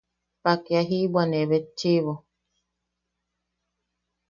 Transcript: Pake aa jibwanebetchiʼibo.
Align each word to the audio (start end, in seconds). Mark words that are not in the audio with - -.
Pake 0.43 0.71
aa 0.79 0.87
jibwanebetchiʼibo. 0.89 2.13